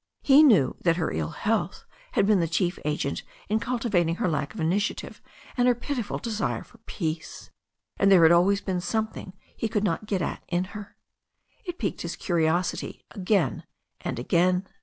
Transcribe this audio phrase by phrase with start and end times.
[0.23, 4.51] He knew that her ill health had been the chief agent in cultivating her lack
[4.51, 5.21] of initiative
[5.55, 7.51] and her pitiful desire for peace,
[7.99, 10.97] but there had always been some thing he could not get at in her.
[11.59, 13.63] It had piqued his curiosity again
[14.01, 14.67] and again.